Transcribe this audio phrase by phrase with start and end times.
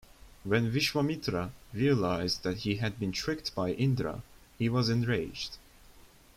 [0.43, 4.23] When Vishwamitra realized that he had been tricked by Indra,
[4.57, 5.57] he was enraged.